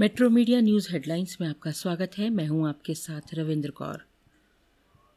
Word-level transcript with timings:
Metro 0.00 0.30
media 0.30 0.60
news 0.60 0.88
headlines 0.92 1.36
में 1.40 1.48
आपका 1.48 1.70
स्वागत 1.70 2.10
है। 2.18 2.30
मैं 2.30 2.46
हूँ 2.46 2.68
आपके 2.68 2.94
साथ 2.94 3.20
रविंद्र 3.34 3.70
कौर। 3.70 4.04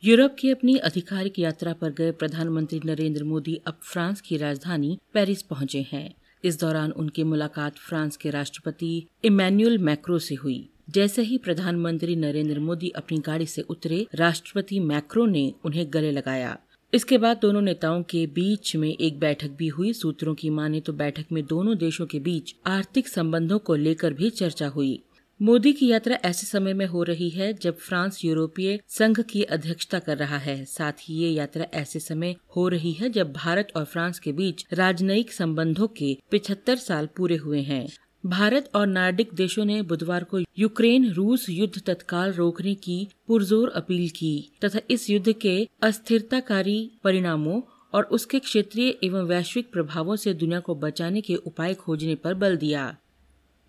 यूरोप 0.04 0.36
की 0.39 0.52
अपनी 0.52 0.77
आधिकारिक 0.77 1.39
यात्रा 1.39 1.73
पर 1.73 1.91
गए 1.91 2.11
प्रधानमंत्री 2.11 2.81
नरेंद्र 2.86 3.23
मोदी 3.23 3.62
अब 3.67 3.79
फ्रांस 3.83 4.21
की 4.21 4.38
राजधानी 4.38 4.97
पेरिस 5.13 5.41
पहुँचे 5.41 5.86
हैं। 5.91 6.13
इस 6.44 6.59
दौरान 6.59 6.91
उनकी 6.91 7.23
मुलाकात 7.23 7.75
फ्रांस 7.78 8.17
के 8.17 8.29
राष्ट्रपति 8.29 9.07
इमैनुअल 9.23 9.77
मैक्रो 9.77 10.20
से 10.20 10.36
हुई। 10.36 10.70
जैसे 10.89 11.21
ही 11.21 11.38
प्रधानमंत्री 11.38 12.16
नरेंद्र 12.16 12.59
मोदी 12.59 12.89
अपनी 12.89 13.18
गाड़ी 13.18 13.45
से 13.45 13.61
उतरे, 13.61 14.07
राष्ट्रपति 14.16 14.79
मैक्रो 14.79 15.25
ने 15.25 15.54
उन्हें 15.66 15.86
गले 15.89 16.11
लगाया। 16.11 16.57
इसके 16.94 17.18
बाद 17.18 17.38
दोनों 17.38 17.62
नेताओं 17.62 18.04
के 18.04 18.26
बीच 18.28 18.76
में 18.76 18.89
एक 18.89 19.20
बैठक 19.20 19.50
भी 19.50 19.68
हुई। 19.68 19.94
सूत्रों 19.94 20.34
की 20.36 20.50
माने 20.50 20.80
तो 20.80 20.94
बैठक 20.94 21.26
में 21.32 21.46
दोनों 21.46 21.78
देशों 21.78 22.05
के 22.05 22.20
बीच 22.20 22.55
आर्थिक 22.68 23.08
संबंधों 23.08 23.60
को 23.60 23.76
लेकर 23.76 24.14
भी 24.14 24.30
चर्चा 24.30 24.68
हुई। 24.68 25.04
मोदी 25.41 25.73
की 25.73 25.88
यात्रा 25.88 26.18
ऐसे 26.26 26.48
समय 26.48 26.73
में 26.73 26.85
हो 26.85 27.04
रही 27.04 27.30
है 27.30 27.54
जब 27.54 27.77
फ्रांस 27.77 28.26
यूरोपीय 28.26 28.80
संघ 28.88 29.20
की 29.22 29.44
अध्यक्षता 29.44 29.99
कर 29.99 30.18
रहा 30.18 30.38
है। 30.38 30.66
साथ 30.66 30.91
ही 31.02 31.16
ये 31.16 31.30
यात्रा 31.30 31.66
ऐसे 31.73 31.99
समय 31.99 32.35
हो 32.55 32.68
रही 32.68 32.91
है 32.91 33.10
जब 33.10 33.34
भारत 33.34 33.68
और 33.76 33.85
फ्रांस 33.85 34.20
के 34.20 34.32
बीच 34.32 34.66
राजनयिक 34.73 35.32
संबंधों 35.32 35.88
के 35.88 36.18
75 36.32 36.76
साल 36.76 37.10
पूरे 37.18 37.35
हुए 37.35 37.62
हैं। 37.62 37.88
भारत 38.25 38.70
और 38.75 38.88
नार्डिक 38.88 39.30
देशों 39.34 39.66
ने 39.66 39.81
बुधवार 39.81 40.23
को 40.23 40.39
यूक्रेन 40.39 41.12
रूस 41.12 41.49
युद्ध 41.49 41.81
तत्काल 41.85 42.31
रोकने 42.34 42.73
की 42.75 43.07
पुरजोर 43.27 43.70
अपील 43.70 44.09
की 44.09 44.52
तथा 44.66 44.79
इस 44.89 45.09
युद्ध 45.09 45.31
के 45.31 45.67
अस्थिरताकारी 45.81 46.91
परिणामों 47.03 47.62
और 47.93 48.03
उसके 48.03 48.39
क्षेत्रीय 48.39 48.98
एवं 49.03 49.23
वैश्विक 49.23 49.71
प्रभावों 49.71 50.15
से 50.15 50.34
दुनिया 50.34 50.59
को 50.59 50.76
बचाने 50.76 51.21
के 51.21 51.35
उपाय 51.35 51.73
खोजने 51.73 52.15
पर 52.15 52.34
बल 52.34 52.57
दिया। 52.57 52.98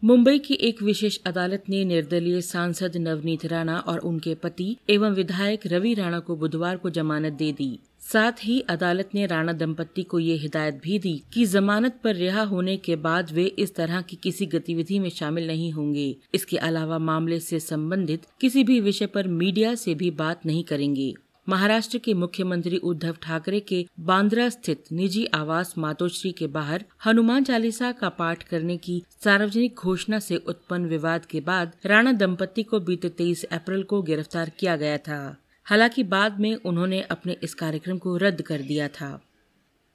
मुंबई 0.05 0.39
की 0.39 0.55
एक 0.55 0.83
विशेष 0.83 1.19
अदालत 1.27 1.65
ने 1.69 1.85
निर्दलीय 1.85 2.41
सांसद 2.41 2.97
नवनीत 2.97 3.47
राणा 3.47 3.79
और 3.79 3.99
उनके 3.99 4.35
पति 4.35 4.77
एवं 4.91 5.11
विधायक 5.11 5.61
रवि 5.67 5.95
राणा 5.95 6.21
को 6.21 6.37
बुधवार 6.37 6.77
को 6.77 6.91
जमानत 6.91 7.33
दे 7.33 7.53
दी। 7.53 7.79
साथ 8.03 8.33
ही 8.43 8.61
अदालत 8.61 9.11
ने 9.15 9.27
राणा 9.27 9.53
दंपत्ति 9.53 10.03
को 10.03 10.19
ये 10.19 10.35
हिदायत 10.35 10.75
भी 10.75 10.99
दी 10.99 11.23
कि 11.33 11.45
जमानत 11.47 12.01
पर 12.05 12.15
रिहा 12.15 12.43
होने 12.43 12.77
के 12.77 12.97
बाद 12.97 13.33
वे 13.33 13.45
इस 13.45 13.75
तरह 13.75 14.01
की 14.01 14.17
किसी 14.17 14.47
गतिविधि 14.47 14.99
में 14.99 15.11
शामिल 15.11 15.47
नहीं 15.47 15.73
होंगे। 15.73 16.17
इसके 16.35 16.57
अलावा 16.57 16.99
मामले 16.99 17.41
से 17.41 17.61
संबंधित 17.61 18.27
किसी 18.41 18.65
भी 18.65 18.81
विषय 18.81 19.07
पर 19.07 19.29
मीडिया 19.29 19.75
से 19.75 19.95
भी 19.95 20.11
बात 20.11 20.47
नहीं 20.47 20.65
करेंगे। 20.65 21.15
महाराष्ट्र 21.49 21.99
के 21.99 22.15
मुख्यमंत्री 22.15 22.77
उद्धव 22.77 23.17
ठाकरे 23.23 23.61
के 23.61 23.87
बांद्रा 24.01 24.49
स्थित 24.49 24.85
निजी 24.93 25.25
आवास 25.25 25.75
मातोश्री 25.79 26.33
के 26.33 26.47
बाहर 26.47 26.85
हनुमान 27.07 27.45
चालीसा 27.45 27.93
का 27.93 28.09
पाठ 28.09 28.43
करने 28.43 28.77
की 28.77 29.03
सार्वजनिक 29.25 29.75
घोषणा 29.75 30.19
से 30.19 30.37
उत्पन्न 30.37 30.87
विवाद 30.87 31.25
के 31.25 31.41
बाद 31.41 31.73
राणा 31.87 32.13
दंपत्ति 32.13 32.63
को 32.63 32.81
बीते 32.81 33.09
तेईस 33.09 33.45
अप्रैल 33.45 33.83
को 33.83 34.03
गिरफ़्तार 34.03 34.53
किया 34.59 34.77
गया 34.77 34.99
था। 34.99 35.37
हालाँकि 35.65 36.03
बाद 36.03 36.41
में 36.41 36.55
उन्होंने 36.55 37.01
अपने 37.01 37.37
इस 37.43 37.55
कार्यक्रम 37.55 37.99
को 37.99 38.17
रद्द 38.17 38.43
कर 38.43 38.63
दिया 38.63 38.89
था। 38.89 39.21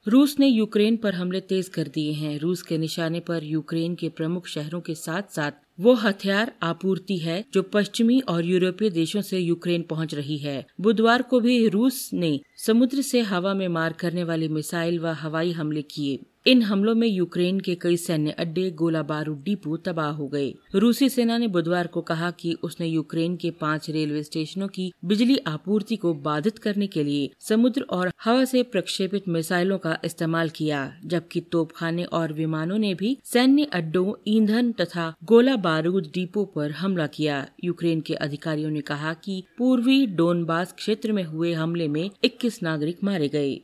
रूस 0.06 0.36
ने 0.40 0.46
यूक्रेन 0.46 0.96
पर 0.96 1.14
हमले 1.14 1.40
तेज 1.40 1.68
कर 1.68 1.88
दिए 1.88 2.12
हैं। 2.12 2.38
रूस 2.38 2.62
के 2.62 2.78
निशाने 2.78 3.20
पर 3.20 3.44
यूक्रेन 3.44 3.94
के 3.94 4.08
प्रमुख 4.08 4.46
शहरों 4.46 4.80
के 4.80 4.94
साथ 4.94 5.22
साथ 5.30 5.52
वो 5.80 5.94
हथियार 5.94 6.52
आपूर्ति 6.62 7.18
है 7.18 7.44
जो 7.54 7.62
पश्चिमी 7.62 8.20
और 8.20 8.44
यूरोपीय 8.44 8.90
देशों 8.90 9.20
से 9.20 9.38
यूक्रेन 9.38 9.82
पहुँच 9.82 10.14
रही 10.14 10.38
है। 10.38 10.66
बुधवार 10.80 11.22
को 11.22 11.40
भी 11.40 11.68
रूस 11.68 12.10
ने 12.12 12.40
समुद्र 12.56 13.02
से 13.02 13.20
हवा 13.20 13.54
में 13.54 13.68
मार 13.68 13.92
करने 13.92 14.24
वाली 14.24 14.48
मिसाइल 14.48 14.98
व 14.98 15.06
हवाई 15.06 15.52
हमले 15.52 15.82
किए। 15.82 16.18
इन 16.48 16.62
हमलों 16.62 16.94
में 16.94 17.06
यूक्रेन 17.08 17.58
के 17.60 17.74
कई 17.74 17.96
सैन्य 17.96 18.30
अड्डे 18.30 18.70
गोला 18.70 19.02
बारूद 19.02 19.42
डिपो 19.44 19.76
तबाह 19.76 20.10
हो 20.10 20.28
गए। 20.28 20.54
रूसी 20.74 21.08
सेना 21.08 21.36
ने 21.38 21.48
बुधवार 21.48 21.86
को 21.86 22.00
कहा 22.00 22.30
कि 22.30 22.52
उसने 22.62 22.86
यूक्रेन 22.86 23.36
के 23.36 23.50
पाँच 23.50 23.90
रेलवे 23.90 24.22
स्टेशनों 24.22 24.68
की 24.68 24.92
बिजली 25.04 25.36
आपूर्ति 25.46 25.96
को 25.96 26.14
बाधित 26.14 26.58
करने 26.58 26.86
के 26.86 27.04
लिए 27.04 27.30
समुद्र 27.40 27.82
और 27.90 28.12
हवा 28.24 28.44
से 28.44 28.62
प्रक्षेपित 28.62 29.28
मिसाइलों 29.28 29.78
का 29.78 29.98
इस्तेमाल 30.04 30.48
किया, 30.48 30.92
जबकि 31.04 31.40
तोपखाने 31.40 32.04
और 32.04 32.32
विमानों 32.32 32.78
ने 32.78 32.94
भी 32.94 33.16
सैन्य 33.24 33.64
अड्डों, 33.64 34.12
ईंधन 34.28 34.72
तथा 34.72 35.14
गोला 35.24 35.56
बारूद 35.56 36.10
डिपो 36.14 36.44
पर 36.44 36.70
हमला 36.70 37.06
किया। 37.06 37.46
यूक्रेन 37.64 38.00
के 38.00 38.14
अधिकारियों 38.14 38.70
ने 38.70 38.80
कहा 38.80 39.14
कि 39.14 39.42
पूर्वी 39.58 40.06
डोनबास 40.06 40.72
क्षेत्र 40.72 41.12
में 41.12 41.24
हुए 41.24 41.52
हमले 41.52 41.88
में 41.88 42.10
21 42.24 42.62
नागरिक 42.62 43.04
मारे 43.04 43.28
गए। 43.28 43.60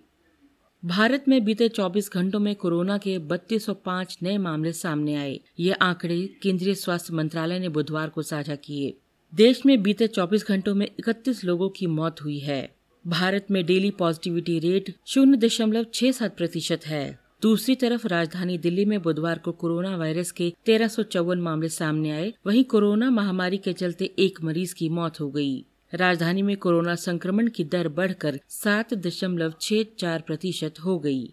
भारत 0.84 1.24
में 1.28 1.44
बीते 1.44 1.68
24 1.68 2.10
घंटों 2.12 2.38
में 2.38 2.54
कोरोना 2.54 2.98
के 2.98 3.18
3205 3.18 4.18
नए 4.22 4.38
मामले 4.38 4.72
सामने 4.72 5.14
आए। 5.14 5.40
ये 5.60 5.72
आंकड़े 5.72 6.34
केंद्रीय 6.42 6.74
स्वास्थ्य 6.74 7.14
मंत्रालय 7.14 7.58
ने 7.58 7.68
बुधवार 7.68 8.08
को 8.08 8.22
साझा 8.22 8.54
किए। 8.54 8.98
देश 9.34 9.66
में 9.66 9.82
बीते 9.82 10.06
24 10.06 10.46
घंटों 10.48 10.74
में 10.74 10.86
31 10.98 11.44
लोगों 11.44 11.68
की 11.68 11.86
मौत 11.86 12.16
हुई 12.24 12.38
है। 12.38 12.74
भारत 13.06 13.46
में 13.50 13.66
डेली 13.66 13.90
पॉजिटिविटी 13.90 14.58
रेट 14.58 14.94
शून्य 15.06 15.36
दशमलव 15.36 15.86
छह 15.94 16.10
सात 16.10 16.36
प्रतिशत 16.36 16.80
है। 16.86 17.18
दूसरी 17.42 17.74
तरफ़ 17.74 18.06
राजधानी 18.06 18.58
दिल्ली 18.58 18.84
में 18.84 19.02
बुधवार 19.02 19.38
को 19.38 19.52
कोरोना 19.52 19.96
वायरस 19.96 20.30
के 20.30 20.52
तेरह 20.66 20.88
मामले 21.34 21.68
सामने 21.68 22.10
आए। 22.10 22.32
वहीं 22.46 22.64
कोरोना 22.64 23.10
महामारी 23.10 23.56
के 23.56 23.72
चलते 23.72 24.14
एक 24.18 24.42
मरीज़ 24.42 24.74
की 24.74 24.88
मौत 24.88 25.20
हो 25.20 25.30
गई। 25.30 25.64
राजधानी 25.92 26.42
में 26.42 26.56
कोरोना 26.56 26.94
संक्रमण 26.94 27.48
की 27.48 27.64
दर 27.64 27.88
बढ़कर 27.88 28.40
सात 28.48 28.94
दशमलव 28.96 29.52
छह 29.60 29.82
चार 29.98 30.22
प्रतिशत 30.26 30.80
हो 30.84 30.98
गई। 30.98 31.32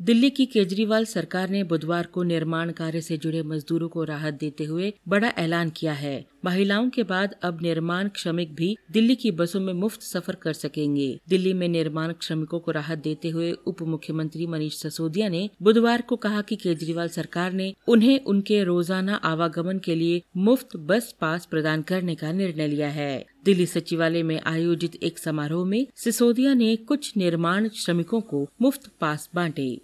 दिल्ली 0.00 0.28
की 0.30 0.44
केजरीवाल 0.46 1.04
सरकार 1.04 1.48
ने 1.50 1.62
बुधवार 1.64 2.06
को 2.06 2.22
निर्माण 2.22 2.70
कार्य 2.72 3.00
से 3.00 3.16
जुड़े 3.16 3.42
मजदूरों 3.42 3.88
को 3.88 4.02
राहत 4.04 4.34
देते 4.34 4.64
हुए 4.64 4.92
बड़ा 5.08 5.28
ऐलान 5.38 5.70
किया 5.70 5.92
है। 5.92 6.24
महिलाओं 6.44 6.88
के 6.90 7.02
बाद 7.02 7.34
अब 7.42 7.62
निर्माण 7.62 8.10
श्रमिक 8.16 8.54
भी 8.54 8.76
दिल्ली 8.92 9.14
की 9.14 9.30
बसों 9.30 9.60
में 9.60 9.72
मुफ़्त 9.72 10.02
सफ़र 10.02 10.34
कर 10.34 10.52
सकेंगे। 10.52 11.08
दिल्ली 11.28 11.52
में 11.52 11.66
निर्माण 11.68 12.12
श्रमिकों 12.22 12.60
को 12.60 12.70
राहत 12.70 12.98
देते 12.98 13.28
हुए 13.28 13.50
उप 13.66 13.82
मुख्यमंत्री 13.84 14.46
मनीष 14.46 14.76
सिसोदिया 14.76 15.28
ने 15.28 15.48
बुधवार 15.62 16.02
को 16.02 16.16
कहा 16.16 16.42
कि 16.42 16.56
केजरीवाल 16.56 17.08
सरकार 17.08 17.52
ने 17.52 17.72
उन्हें 17.88 18.18
उनके 18.20 18.62
रोज़ाना 18.64 19.14
आवागमन 19.24 19.78
के 19.78 19.94
लिए 19.94 20.22
मुफ़्त 20.36 20.76
बस 20.76 21.14
पास 21.20 21.46
प्रदान 21.46 21.82
करने 21.82 22.14
का 22.14 22.32
निर्णय 22.32 22.66
लिया 22.66 22.88
है। 22.90 23.26
दिल्ली 23.44 23.66
सचिवालय 23.66 24.22
में 24.22 24.40
आयोजित 24.40 24.94
एक 25.02 25.18
समारोह 25.18 25.66
में 25.66 25.86
सिसोदिया 25.96 26.54
ने 26.54 26.76
कुछ 26.76 27.16
निर्माण 27.16 27.68
श्रमिकों 27.68 28.20
को 28.20 28.48
मुफ़्त 28.62 28.90
पास 29.00 29.30
बांटे। 29.34 29.80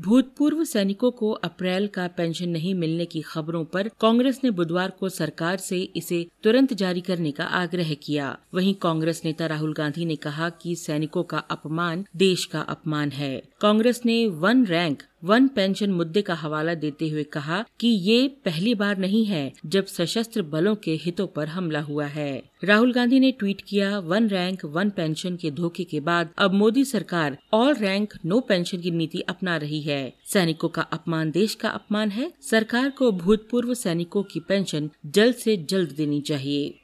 भूतपूर्व 0.00 0.64
सैनिकों 0.64 1.10
को 1.10 1.30
अप्रैल 1.30 1.86
का 1.86 2.08
पेंशन 2.08 2.48
नहीं 2.48 2.74
मिलने 2.74 3.04
की 3.04 3.20
खबरों 3.20 3.64
पर 3.64 3.90
कांग्रेस 4.00 4.40
ने 4.44 4.50
बुधवार 4.50 4.90
को 4.90 5.08
सरकार 5.08 5.56
से 5.56 5.80
इसे 5.96 6.26
तुरंत 6.42 6.74
जारी 6.74 7.00
करने 7.00 7.30
का 7.30 7.44
आग्रह 7.44 7.94
किया। 7.94 8.38
वहीं 8.54 8.74
कांग्रेस 8.74 9.22
नेता 9.24 9.46
राहुल 9.46 9.72
गांधी 9.72 10.04
ने 10.04 10.16
कहा 10.16 10.48
कि 10.48 10.76
सैनिकों 10.76 11.22
का 11.22 11.38
अपमान 11.38 12.04
देश 12.16 12.44
का 12.44 12.60
अपमान 12.60 13.10
है। 13.10 13.42
कांग्रेस 13.60 14.00
ने 14.06 14.26
वन 14.26 14.66
रैंक 14.66 15.02
वन 15.24 15.48
पेंशन 15.48 15.90
मुद्दे 15.90 16.22
का 16.22 16.34
हवाला 16.34 16.74
देते 16.74 17.08
हुए 17.08 17.22
कहा 17.24 17.64
कि 17.80 17.88
ये 17.88 18.28
पहली 18.44 18.74
बार 18.74 18.98
नहीं 18.98 19.24
है 19.24 19.52
जब 19.66 19.86
सशस्त्र 19.86 20.42
बलों 20.42 20.74
के 20.76 20.94
हितों 20.94 21.26
पर 21.26 21.48
हमला 21.48 21.80
हुआ 21.80 22.06
है। 22.06 22.42
राहुल 22.64 22.92
गांधी 22.92 23.20
ने 23.20 23.32
ट्वीट 23.32 23.60
किया, 23.68 23.98
वन 23.98 24.28
रैंक, 24.28 24.64
वन 24.64 24.90
पेंशन 24.90 25.36
के 25.36 25.50
धोखे 25.50 25.84
के 25.84 26.00
बाद 26.00 26.30
अब 26.38 26.52
मोदी 26.52 26.84
सरकार 26.84 27.38
ऑल 27.52 27.74
रैंक, 27.74 28.14
नो 28.26 28.40
पेंशन 28.40 28.78
की 28.78 28.90
नीति 28.90 29.20
अपना 29.20 29.56
रही 29.56 29.82
है। 29.82 30.14
सैनिकों 30.24 30.68
का 30.68 30.82
अपमान 30.82 31.30
देश 31.30 31.54
का 31.54 31.68
अपमान 31.68 32.10
है। 32.10 32.32
सरकार 32.40 32.90
को 32.90 33.12
भूतपूर्व 33.12 33.74
सैनिकों 33.74 34.22
की 34.22 34.40
पेंशन 34.40 34.90
जल्द 35.06 35.34
से 35.34 35.56
जल्द 35.56 35.92
देनी 35.92 36.20
चाहिए। 36.20 36.74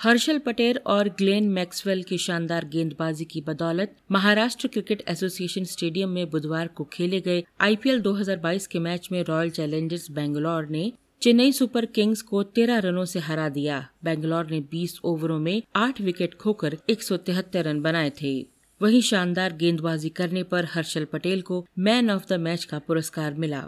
हर्षल 0.00 0.38
पटेल 0.38 0.78
और 0.86 1.08
ग्लेन 1.08 1.48
मैक्सवेल 1.48 2.02
की 2.02 2.16
शानदार 2.18 2.64
गेंदबाजी 2.64 3.24
की 3.24 3.40
बदौलत 3.40 3.96
महाराष्ट्र 4.10 4.68
क्रिकेट 4.68 5.02
एसोसिएशन 5.08 5.64
स्टेडियम 5.64 6.10
में 6.10 6.30
बुधवार 6.30 6.68
को 6.68 6.84
खेले 6.84 7.20
गए 7.20 7.42
आईपीएल 7.60 8.00
2022 8.02 8.66
के 8.66 8.78
मैच 8.78 9.08
में 9.12 9.22
रॉयल 9.22 9.50
चैलेंजर्स 9.50 10.10
बेंगलोर 10.10 10.68
ने 10.68 10.92
चेन्नई 11.22 11.52
सुपर 11.52 11.86
किंग्स 11.86 12.22
को 12.22 12.42
13 12.42 12.78
रनों 12.78 13.04
से 13.04 13.18
हरा 13.18 13.48
दिया। 13.48 13.80
बेंगलोर 14.04 14.50
ने 14.50 14.60
20 14.72 14.98
ओवरों 15.04 15.38
में 15.38 15.62
8 15.76 16.00
विकेट 16.00 16.34
खोकर 16.34 16.78
एक 16.90 17.02
सौ 17.02 17.16
तिहत्तर 17.16 17.64
रन 17.64 17.82
बनाए 17.82 18.12
थे। 18.22 18.34
वहीं 18.80 19.02
शानदार 19.02 19.56
गेंदबाजी 19.56 20.08
करने 20.08 20.42
पर 20.42 20.68
हर्षल 20.74 21.04
पटेल 21.04 21.42
को 21.42 21.64
मैन 21.78 22.10
ऑफ़ 22.10 22.28
द 22.30 22.40
मैच 22.40 22.64
का 22.64 22.78
पुरस्कार 22.78 23.34
मिला। 23.34 23.66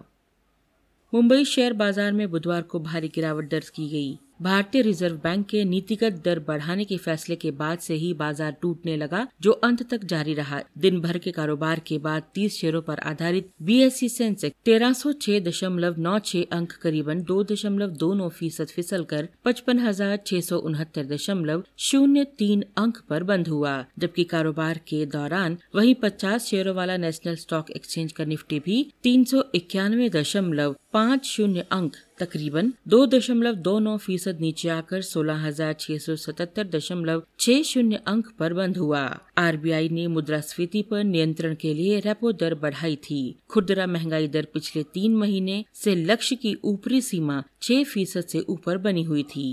मुंबई 1.12 1.44
शेयर 1.44 1.72
बाज़ार 1.72 2.12
में 2.12 2.30
बुधवार 2.30 2.62
को 2.62 2.80
भारी 2.80 3.08
गिरावट 3.08 3.50
दर्ज 3.50 3.68
की 3.68 3.88
गई। 3.88 4.18
भारतीय 4.40 4.82
रिज़र्व 4.82 5.16
बैंक 5.24 5.44
के 5.46 5.62
नीतिगत 5.64 6.20
दर 6.24 6.38
बढ़ाने 6.40 6.84
के 6.84 6.96
फैसले 6.96 7.36
के 7.36 7.50
बाद 7.52 7.78
से 7.78 7.94
ही 7.94 8.12
बाज़ार 8.14 8.52
टूटने 8.62 8.96
लगा, 8.96 9.26
जो 9.40 9.52
अंत 9.52 9.82
तक 9.90 10.04
जारी 10.04 10.34
रहा। 10.34 10.60
दिन 10.78 11.00
भर 11.00 11.18
के 11.18 11.30
कारोबार 11.30 11.80
के 11.86 11.98
बाद 11.98 12.22
30 12.34 12.52
शेयरों 12.52 12.80
पर 12.82 12.98
आधारित 13.00 13.50
बीएससी 13.62 14.08
सेंसेक्स 14.08 14.56
तेरह 14.64 14.92
सौ 14.92 15.12
छह 15.14 15.40
दशमलव 15.40 16.00
नौ 16.00 16.18
छह 16.20 16.44
अंक 16.52 16.72
करीबन 16.82 17.22
दो 17.22 17.42
दशमलव 17.44 17.90
दो 17.96 18.12
नौ 18.14 18.28
फ़ीसद 18.30 18.68
फिसल 18.68 19.04
कर 19.04 19.28
पचपन 19.44 19.78
हज़ार 19.78 20.16
छह 20.26 20.40
सौ 20.40 20.58
उनहत्तर 20.60 21.04
दशमलव 21.06 21.64
शून्य 21.80 22.24
तीन 22.38 22.64
अंक 22.78 23.02
पर 23.10 23.22
बंद 23.24 23.48
हुआ। 23.48 23.78
जबकि 23.98 24.24
कारोबार 24.26 24.80
के 24.88 25.04
दौरान 25.08 25.58
वही 25.74 25.94
पचास 26.02 26.46
शेयरों 26.46 26.74
वाला 26.74 26.96
नेशनल 26.98 27.36
स्टॉक 27.36 27.70
एक्सचेंज 27.72 28.12
का 28.12 28.24
निफ्टी 28.24 28.60
भी 28.60 28.86
तीन 29.02 29.24
सौ 29.24 29.42
इक्यानवे 29.54 30.08
दशमलव 30.10 30.76
पाँच 30.92 31.24
शून्य 31.26 31.64
अंक 31.72 31.96
तकरीबन 32.20 32.72
दो 32.88 33.04
दशमलव 33.06 33.54
दो 33.62 33.78
नौ 33.78 33.96
फ़ीसद 33.98 34.40
नीचे 34.40 34.68
आकर 34.70 35.02
सोलह 35.04 35.46
हज़ार 35.46 35.72
छह 35.80 35.98
सौ 35.98 36.16
सतहत्तर 36.18 36.66
दशमलव 36.68 37.22
छह 37.40 37.62
शून्य 37.62 38.00
अंक 38.06 38.30
पर 38.38 38.54
बंद 38.54 38.76
हुआ। 38.76 39.02
आरबीआई 39.38 39.88
ने 39.88 40.06
मुद्रास्फीति 40.08 40.82
पर 40.90 41.04
नियंत्रण 41.04 41.54
के 41.54 41.74
लिए 41.74 42.00
रेपो 42.00 42.32
दर 42.34 42.54
बढ़ाई 42.56 42.96
थी। 43.04 43.22
खुदरा 43.50 43.86
महँगाई 43.88 44.28
दर 44.28 44.46
पिछले 44.54 44.82
तीन 44.94 45.16
महीने 45.16 45.64
से 45.74 45.94
लक्ष्य 45.94 46.36
की 46.36 46.54
ऊपरी 46.64 47.00
सीमा 47.02 47.42
छह 47.62 47.84
फ़ीसद 47.84 48.24
से 48.24 48.40
ऊपर 48.48 48.78
बनी 48.78 49.02
हुई 49.02 49.22
थी। 49.30 49.48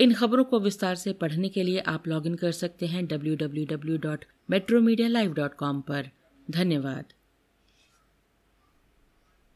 इन 0.00 0.12
खबरों 0.14 0.44
को 0.44 0.60
विस्तार 0.60 0.94
से 0.96 1.12
पढ़ने 1.14 1.48
के 1.48 1.62
लिए 1.62 1.78
आप 1.88 2.08
लॉगिन 2.08 2.34
कर 2.34 2.52
सकते 2.52 2.86
हैं 2.86 3.06
W 3.06 3.34
W 3.36 3.64
W 3.66 3.96
dot 3.98 4.24
metro 4.50 4.80
media 4.80 5.08
live 5.08 5.32
dot 5.32 5.54
com 5.54 5.82
धन्यवाद। 6.48 7.12